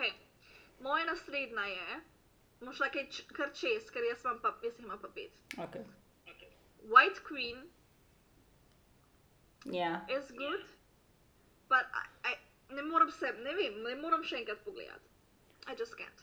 [0.80, 2.00] moja naslednja je,
[2.60, 5.32] bomo šla kaj kar čez, ker jaz imam pa, jaz imam pa pet.
[5.58, 5.84] Okay.
[6.84, 7.70] White Queen
[9.66, 10.06] Ja.
[10.10, 10.62] is good,
[11.70, 12.36] but I, I,
[12.76, 15.10] ne morem se, ne vem, ne morem še enkrat pogledati.
[15.68, 16.22] I just can't.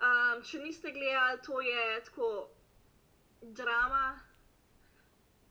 [0.00, 2.48] Um, če niste gledali, to je tako
[3.54, 4.20] drama.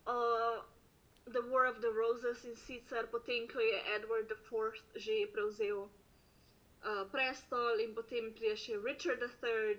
[0.07, 0.61] Uh,
[1.31, 5.89] The War of the Roses in sicer potem, ko je Edward IV že prevzel
[6.83, 9.77] uh, prestol in potem pride še Richard III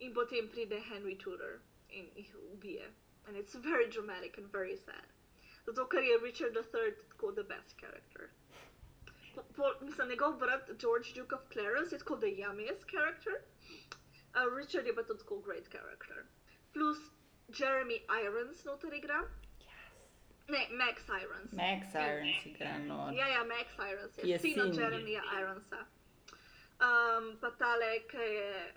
[0.00, 1.60] in potem pride Henry Tudor
[1.90, 2.90] in jih ubije.
[3.26, 5.06] And it's very dramatic and very sad.
[5.66, 8.30] Zato, ker je Richard III tako the best character.
[9.34, 13.42] Po, po, mislim, njegov brat George Duke of Clarence je tako the yummiest character.
[14.34, 16.26] Uh, Richard je pa tudi tako great character.
[16.72, 16.98] Plus
[17.50, 19.22] Jeremy Irons noter igra.
[20.48, 21.52] Ne, Max Irons.
[21.52, 23.12] Max Irons igra nor.
[23.12, 24.74] Ja, ja, Max Irons je, Je je sin od.
[24.74, 25.84] Jeremyja Ironsa.
[26.80, 28.72] Um, pa tale, ki je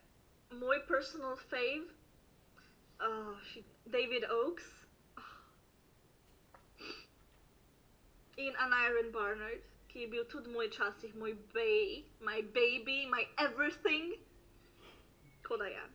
[0.60, 1.88] moj personal fave,
[3.00, 3.36] uh,
[3.86, 4.66] David Oakes.
[8.38, 14.16] In Aniron Barnard, ki je bil tudi moj časih moj bay, my baby, my everything.
[15.44, 15.86] Tako da ja.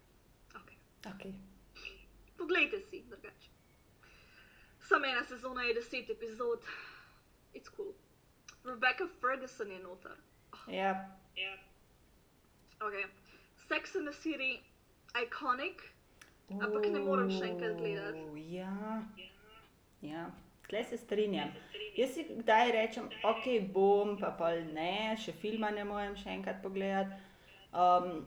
[0.54, 0.78] Okay.
[1.14, 1.45] Okay.
[2.46, 3.48] Poglejte si, drugače.
[4.80, 6.62] Samo ena sezona je deset epizod.
[7.54, 7.92] It's cool.
[8.64, 10.12] Rebecca Ferguson je noter.
[10.68, 11.08] Ja,
[12.80, 13.04] Okay.
[13.68, 14.60] Sex in the City,
[15.22, 15.82] iconic.
[16.50, 18.22] Ampak ne morem še enkrat gledati.
[18.22, 19.02] Uh, Ja,
[20.06, 20.26] ja.
[20.68, 21.50] Tle se strinjam.
[21.96, 26.62] Jaz si kdaj rečem, ok, bom, pa pol ne, še filma ne morem še enkrat
[26.62, 27.18] pogledati.
[27.74, 28.22] Um,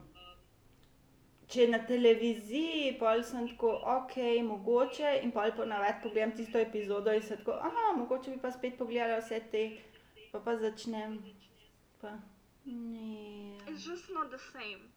[1.49, 7.13] če je na televiziji, pol sem tako, ok, mogoče, in pol ponavadi pogledam tisto epizodo
[7.17, 9.63] in sem tako, aha, mogoče bi pa spet pogledala vse te,
[10.33, 11.17] pa pa začnem.
[12.01, 12.13] Pa.
[12.65, 14.91] It's just not the same.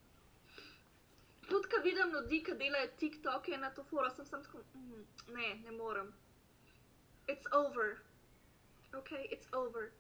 [1.49, 5.07] Tudi, ko vidim ljudi, ki delajo TikToke na to foro, sem sam tako, mm,
[5.39, 6.13] ne, ne morem.
[7.29, 8.03] It's over.
[8.95, 9.93] Okay, it's over.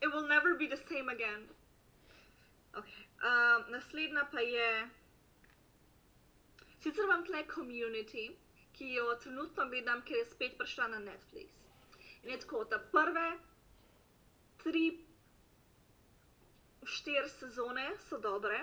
[0.00, 1.44] It will never be the same again.
[2.74, 3.09] Okay.
[3.20, 4.88] Um, naslednja pa je.
[6.80, 8.30] Sicer imam tle community,
[8.72, 11.58] ki jo trenutno gledam, ker je spet prišla na Netflix.
[12.22, 13.26] In tako, da prve
[14.62, 14.84] tri
[16.84, 18.62] štiri sezone so dobre.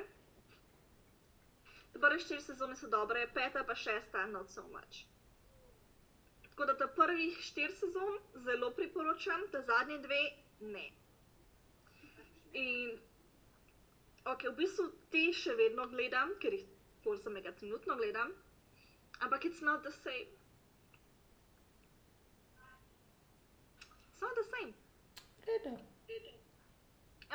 [1.93, 5.05] Prve štiri sezone so dobre, peta pa šesta not so much.
[6.49, 10.23] Tako da ta prvih štiri sezon zelo priporočam, ta zadnje dve
[10.59, 10.89] ne.
[12.53, 12.97] In
[14.31, 16.65] ok, v bistvu te še vedno gledam, ker jih
[17.05, 18.33] bolj samega trenutno gledam,
[19.23, 20.27] ampak it's not the same.
[24.11, 24.73] It's not the same.
[25.47, 25.77] Redo.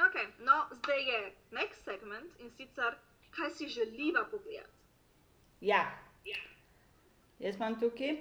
[0.07, 2.96] Ok, no, zdaj je next segment in sicer,
[3.31, 4.72] kaj si želiva pogledati.
[5.61, 5.83] Ja.
[7.38, 8.16] Jaz imam tukaj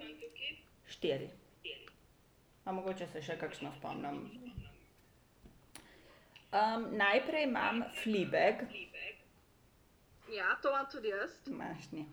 [0.87, 1.29] štiri.
[2.65, 4.27] A mogoče se še kakšno spomnim.
[6.51, 8.65] Um, najprej imam Fleabag,
[10.31, 11.31] Ja, to imam tudi jaz.
[11.47, 12.05] imaš ni.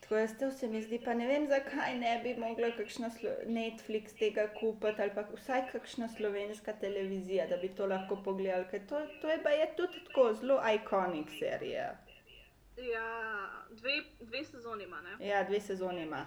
[0.00, 3.08] Tako jaz to se mi zdi, pa ne vem, zakaj ne bi mogla kakšna
[3.46, 8.86] Netflix tega kupiti ali pa vsaj kakšna slovenska televizija, da bi to lahko pogledali, ker
[8.88, 11.96] to, to je pa je tudi tako zelo ikonik serija.
[12.76, 13.08] Ja,
[13.70, 15.26] dve, dve sezoni ima, ne?
[15.28, 16.26] Ja, dve sezoni ima.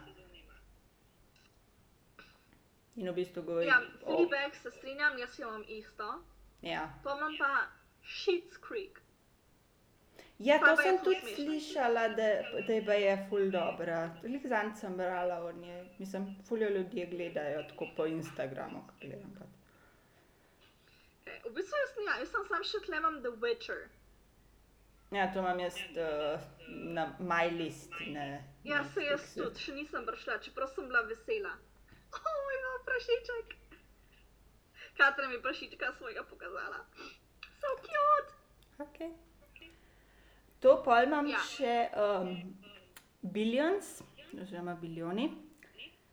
[2.96, 4.18] In v bistvu govori Ja, o...
[4.18, 6.24] Fleabag se strinjam, jaz jo imam isto.
[6.62, 6.90] Ja.
[7.04, 7.68] Pa imam pa
[8.04, 9.02] Sheets Creek.
[10.40, 11.36] Ja, Pa to pa sem tudi smešna.
[11.36, 12.24] slišala, da,
[12.68, 14.10] da je je ful dobra.
[14.24, 15.86] Veliko zanj sem brala o njej.
[15.98, 19.32] Mislim, ful jo ljudje gledajo tako po Instagramu, ko gledam.
[19.40, 19.46] Pa.
[19.46, 19.50] Okay.
[21.50, 23.82] V bistvu jaz, ja, jaz sem sam še tle imam The Witcher.
[25.12, 27.92] Ja, to imam jaz uh, na my list.
[28.08, 31.58] Ne, Ja, se jaz tudi, še nisem prišla, čeprav sem bila vesela.
[32.10, 33.59] O, oh, ima prašiček.
[35.00, 36.86] Katra mi prašička svojega pokazala.
[37.60, 38.30] So cute.
[38.78, 39.12] Okay.
[40.60, 41.40] To pol imam Ja.
[41.40, 42.34] še um,
[43.22, 44.02] Billions,
[44.42, 45.30] oziroma Biljoni.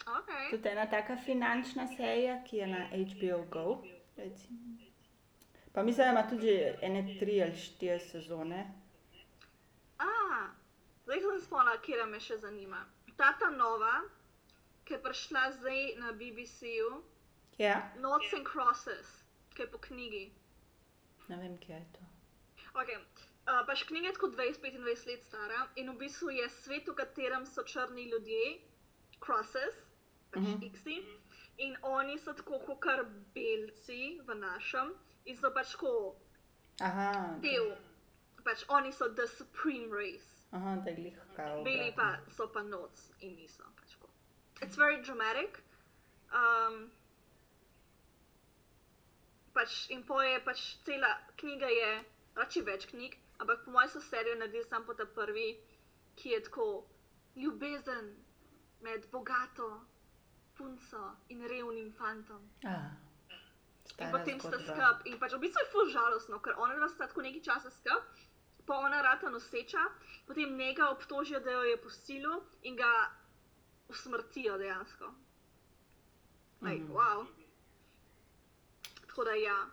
[0.06, 0.50] Okay.
[0.50, 3.82] Tudi ena taka finančna serija, ki je na HBO Go.
[4.16, 4.58] Recimo.
[5.72, 8.60] Pa mislim, da ima tudi ene tri ali štiri sezone.
[9.98, 10.06] A,
[11.04, 12.84] zdaj sem spomnila, kje me še zanima.
[13.16, 13.96] Ta ta nova,
[14.84, 17.02] ki je prišla zdaj na BBC-ju,
[17.58, 20.32] Ja, Notes and Crosses, ki je po knjigi.
[21.28, 22.04] ne vem, kje je to.
[22.76, 22.98] Okay.
[23.46, 27.46] Uh, pač knjiga je tako 20-25 let stara in v bistvu je svet, v katerem
[27.46, 28.58] so črni ljudje,
[29.24, 29.74] crosses,
[30.30, 30.48] pač uh.
[30.48, 30.66] -huh.
[30.66, 30.98] X-i,
[31.56, 34.92] in oni so tako kot kar belci v našem
[35.24, 36.16] in so pač tako
[36.80, 37.76] Aha, del,
[38.44, 41.62] pač oni so the supreme race, aha da je glih kao.
[41.64, 43.64] beli pa so pa noc in niso.
[43.76, 44.08] Pač tako.
[44.60, 45.62] It's very dramatic.
[46.32, 46.90] Um,
[49.56, 51.90] pač in poje, pač cela knjiga je,
[52.36, 55.48] rači več knjig, ampak po mojem so serijo naredili samo po ta prvi,
[56.16, 56.66] ki je tako
[57.36, 58.12] ljubezen
[58.80, 59.70] med bogato
[60.54, 62.44] punco in revnim fantom.
[62.64, 62.92] Ah,
[63.98, 64.74] In potem sta zgodba.
[64.74, 65.06] skup.
[65.06, 68.04] In pač v bistvu je ful žalostno, ker ona dva sta tako nekaj časa skup,
[68.66, 69.82] pa ona rata noseča,
[70.26, 72.90] potem njega obtožijo, da jo je posilil in ga
[73.88, 75.12] usmrtijo dejansko.
[76.60, 76.92] Like, Mhm.
[76.92, 77.26] wow.
[79.16, 79.66] Tako da ja.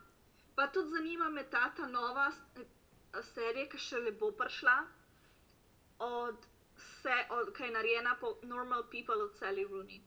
[0.56, 4.76] Pa tudi zanima me ta, ta nova eh, serija, ki še ne bo prišla,
[6.06, 6.46] od,
[6.80, 10.00] se, od, ki je narejena po Normal People od Sally Rooney.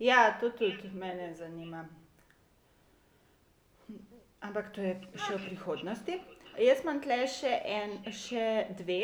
[0.00, 1.82] Ja, to tudi mene zanima.
[4.40, 4.94] Ampak to je
[5.26, 6.16] še v prihodnosti.
[6.56, 8.46] Jaz imam tle še, en, še
[8.80, 8.98] dve.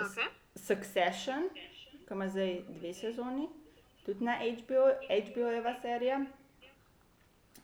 [0.00, 0.32] Okay.
[0.56, 1.50] Succession,
[2.08, 3.50] ki ima zdaj dve sezoni,
[4.08, 6.24] tudi na HBO, HBO-jeva serija.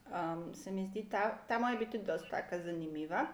[0.06, 3.26] Um, se mi zdi, ta, ta moja biti tudi taka zanimiva.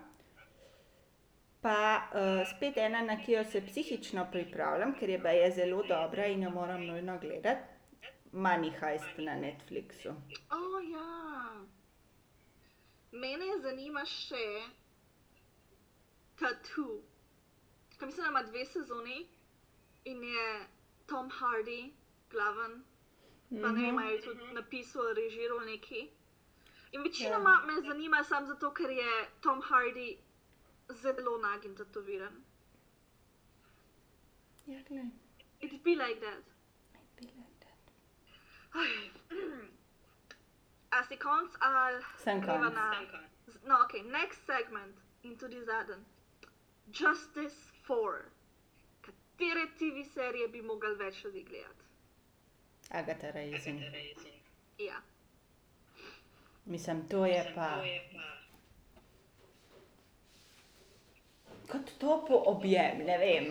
[1.61, 6.27] Pa uh, spet ena, na ki jo se psihično pripravljam, ker je baje zelo dobra
[6.27, 7.75] in jo moram nujno gledati.
[8.33, 10.12] Money Heist na Netflixu.
[10.51, 11.64] Oh, ja.
[13.12, 14.45] Mene zanima še
[16.37, 17.01] Tattoo.
[17.91, 19.27] ki mislim, da ima dve sezoni
[20.05, 20.66] in je
[21.07, 21.91] Tom Hardy
[22.31, 22.85] glaven,
[23.51, 23.99] pa ne vem, Mhm.
[23.99, 26.09] ali je tudi napisal, režiral neki.
[26.93, 30.16] In večinoma me zanima samo zato, ker je Tom Hardy
[30.89, 32.45] zelo nag in tetoviran.
[34.66, 35.11] Ja, glej.
[35.61, 36.45] It'd be like that.
[37.16, 37.78] Be like that.
[40.91, 42.95] A si konc ali Sem na...
[43.64, 46.05] No, ok, next segment in tudi zadnji.
[46.93, 48.22] Justice 4.
[49.01, 51.84] Katere TV serije bi mogli več ljudi gledati?
[52.91, 53.82] Agatha Raisin.
[54.78, 55.03] Ja.
[56.69, 57.69] Mislim, to je pa.
[61.69, 63.47] Kot topo objem, ne vem.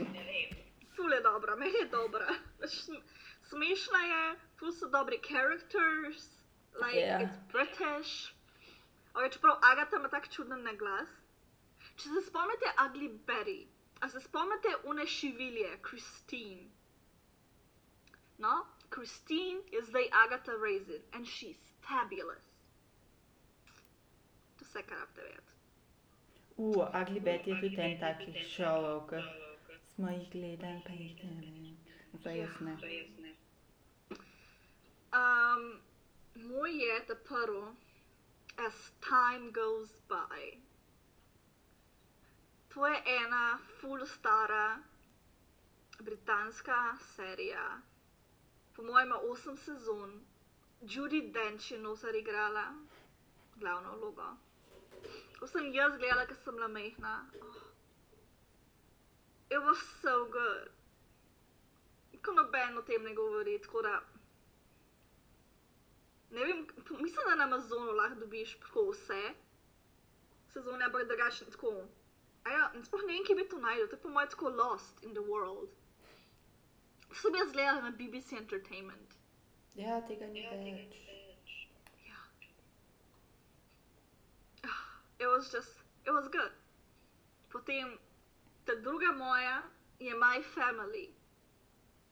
[0.95, 2.28] Ful je dobra, meni je dobra.
[2.68, 3.01] Sm-
[3.49, 4.24] Smešna je,
[4.59, 6.24] ful so dobri characters,
[6.76, 7.20] like Ja.
[7.20, 8.34] it's British.
[9.13, 11.09] Okay, čeprav Agatha ima tak čuden naglas.
[11.97, 13.68] Če se spomnite Ugly Betty,
[14.01, 16.70] a se spomnite une šivilje, Christine?
[18.38, 22.43] No, Christine je zdaj Agatha Raisin and she's fabulous.
[24.78, 25.51] Vse, kar rabite vedeti.
[26.57, 29.21] U, Ugly Betty je tudi en takih šovov, ki
[29.93, 31.78] smo jih gledali, pa jih ne vem.
[32.13, 32.75] Zdaj jaz ne.
[35.21, 35.65] Um,
[36.49, 37.63] moj je ta prvi,
[38.67, 40.43] as time goes by.
[42.69, 43.43] To je ena
[43.80, 44.78] full stara
[45.99, 46.80] britanska
[47.15, 47.82] serija.
[48.75, 50.19] Po mojem 8 sezon.
[50.82, 52.67] Judy Dench je noter igrala
[53.55, 54.36] glavno vlogo.
[55.39, 57.15] Ko sem jaz gledala, ker sem bila mehna.
[57.41, 57.63] Oh.
[59.49, 60.71] It was so good.
[62.21, 63.99] Ko noben o tem ne govori, tako da
[66.31, 69.21] Ne vem, mislim, da na Amazonu lahko dobiš tako vse
[70.53, 71.88] sezone, ampak drugače tako.
[72.43, 75.03] A ja, sploh ne vem, kje bi to najdel, to je po mojem tako lost
[75.03, 75.69] in the world.
[77.09, 79.15] To sem jaz gledala na BBC Entertainment.
[79.75, 81.55] Ja, tega ni več.
[82.07, 82.19] Ja.
[85.20, 85.74] It was just,
[86.05, 86.51] it was good.
[87.49, 87.97] Potem
[88.65, 89.61] ta druga moja
[89.99, 91.09] je My Family.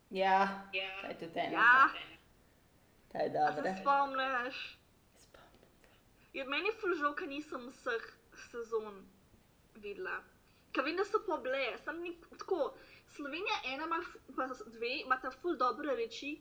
[0.09, 0.65] Ja,
[1.01, 1.51] ta je tudi ena.
[1.51, 1.89] Ja,
[3.11, 3.75] Ta je a se dobra.
[3.75, 4.77] spomniš?
[5.17, 5.69] Spomnim.
[6.33, 8.03] Je meni je ful žal, ker nisem vseh
[8.49, 9.05] sezon
[9.75, 10.17] videla.
[10.71, 12.73] Ker vem, da so pobleje, sem ni tako.
[13.07, 14.01] Slovenija ena, ima,
[14.35, 16.33] pa dve, imata ful dobre reči,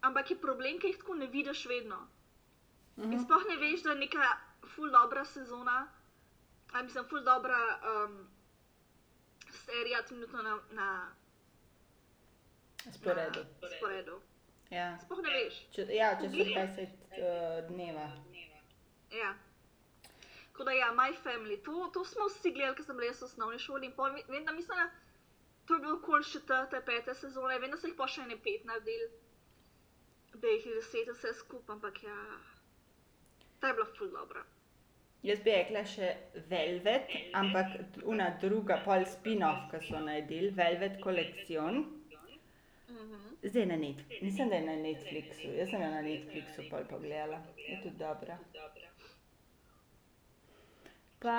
[0.00, 1.98] ampak je problem, ker jih tako ne vidiš vedno.
[2.96, 3.24] In Mhm.
[3.24, 4.28] sploh ne veš, da je neka
[4.66, 5.88] ful dobra sezona,
[6.72, 8.28] ali mislim, ful dobra um,
[9.50, 11.14] serija, trenutno na, na,
[12.92, 13.40] Sporedu.
[13.62, 14.20] na sporedu.
[14.70, 14.98] Ja.
[15.04, 15.56] Sploh ne veš.
[15.74, 18.08] Če, ja, čez 20 uh, dneva.
[19.12, 19.34] Ja.
[20.52, 23.58] Tako da, ja, My Family, to, to smo vsi gledali, ko sem jaz v osnovni
[23.58, 23.88] šoli.
[23.88, 24.88] In pol, vem, da mislim, da
[25.66, 28.64] to je bilo okoli četrte, pete sezone, vem, da so jih pa še ne pet
[28.68, 29.10] naredili,
[30.34, 32.16] da jih je deset vse skupaj, ampak ja,
[33.60, 34.44] ta je bila ful dobra.
[35.22, 36.08] Jaz bi rekla še
[36.50, 37.76] Velvet, ampak
[38.10, 41.78] una druga, pol spin-off, ki so naredili, Velvet kolekcion.
[42.88, 43.20] Mhm.
[43.42, 47.38] Zdaj na Netflixu, mislim, da je na Netflixu, jaz sem jo na Netflixu pol pogledala,
[47.68, 48.38] je tudi dobra.
[51.22, 51.38] Pa,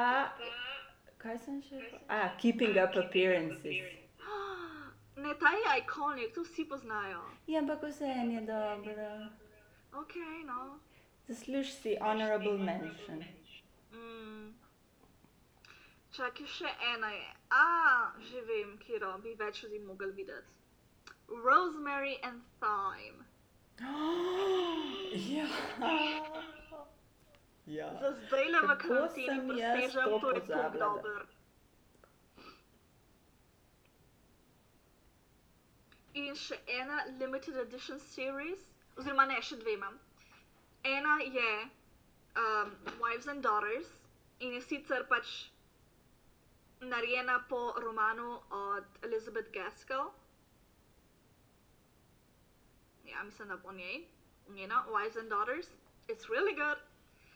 [1.20, 1.84] kaj sem še?
[2.08, 4.00] A, Keeping Up Appearances.
[5.16, 7.22] Ne, ta je ikonik, to vsi poznajo.
[7.48, 9.30] Ja, ampak vseeno je dobra.
[9.94, 10.16] Ok,
[10.48, 10.80] no.
[11.28, 13.24] Zasluž si honorable mention.
[13.94, 14.54] Mm.
[16.14, 17.30] Čakaj, še ena je.
[17.50, 17.66] A,
[18.30, 20.60] že vem, kiro bi več ljudi mogli videti.
[21.28, 23.26] Rosemary and Thyme.
[25.34, 25.48] ja.
[27.66, 27.90] ja.
[28.02, 31.26] Za zdaj le v karanteni presežem, to je tako dober.
[36.14, 38.62] In še ena limited edition series,
[38.98, 39.98] oziroma ne, še dve imam.
[40.86, 41.50] Ena je
[42.36, 43.88] um, Wives and Daughters
[44.40, 45.50] in je sicer pač
[46.82, 50.12] narejena po romanu od Elizabeth Gaskell.
[53.06, 54.08] Ja, mislim, da po njej,
[54.50, 55.68] njena Wives and Daughters.
[56.08, 56.78] It's really good.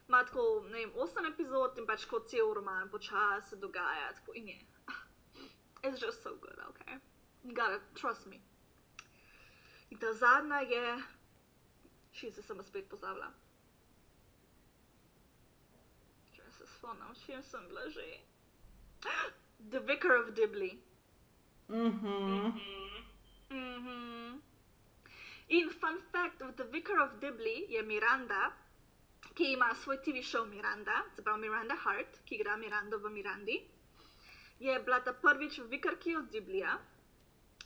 [0.07, 4.13] Ima tako, ne vem, 8 epizod in pač kot cel roman, počasi se dogaja.
[4.13, 4.59] Tako, in je.
[5.83, 6.99] It's just so good, okay?
[7.43, 8.39] You gotta trust me.
[9.89, 11.03] In ta zadnja je,
[12.11, 13.31] še se sem spet pozabila.
[16.77, 18.03] Če se spomnim, čim sem bila že.
[19.71, 20.77] The Vicar of Dibley.
[21.69, 22.53] Mhm.
[23.49, 24.41] Mhm.
[25.49, 28.53] In fun fact of The Vicar of Dibley je Miranda,
[29.33, 33.57] ki ima svoj TV show Miranda, se pravi Miranda Hart, ki igra Mirando v Mirandi.
[34.59, 36.77] je bila ta prvič v Vikarki od Ziblija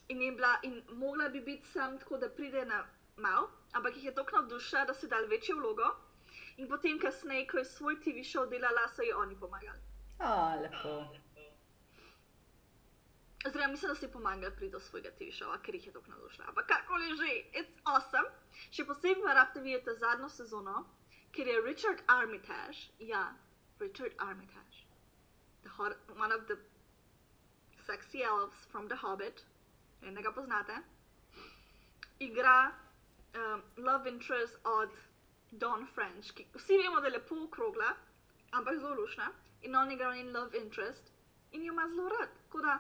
[0.08, 2.88] in, je bila, in mogla bi biti sam tako, da pride na
[3.18, 6.11] mal, ampak jih je tako navdušila, da so dali večjo vlogo.
[6.58, 9.80] In potem, kasneje, ko je svoj TV šov delala, so ji oni pomagali.
[10.20, 10.32] O,
[10.62, 10.96] lepo.
[13.46, 16.46] Zdaj, mislim, da si pomagali priti do svojega TV šova, ker jih je tako navdušila.
[16.48, 17.30] Ampak karkoli že,
[17.62, 18.30] it's awesome.
[18.72, 20.84] Še posebej pa rabite videti zadnjo sezono,
[21.32, 23.34] ker je Richard Armitage, ja,
[23.80, 24.86] Richard Armitage,
[25.64, 26.58] the hot, one of the
[27.88, 29.42] sexy elves from The Hobbit,
[30.02, 30.78] enega poznate,
[32.20, 32.72] igra
[33.34, 34.90] um, love interest od
[35.52, 37.96] Don French, ki vsi vemo, da je lepo okrogla,
[38.52, 39.32] ampak zelo lušna,
[39.62, 41.12] in on igra in love interest
[41.52, 42.30] in jo ima zelo rad.
[42.46, 42.80] Tako da,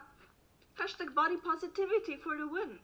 [0.77, 2.79] hashtag body positivity for the win.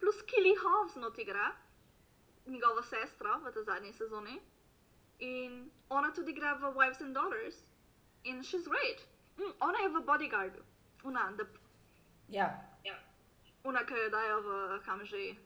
[0.00, 1.52] Plus Killy Hobbs not igra,
[2.46, 4.40] njegova sestra v tej zadnji sezoni.
[5.18, 7.56] In ona tudi igra v Wives and Daughters.
[8.24, 9.00] In she's great.
[9.36, 10.62] Mm, ona je v bodyguardu.
[11.04, 11.46] Una, the,
[12.28, 12.64] Ja,
[13.64, 15.36] una ki jo dajo v kam že.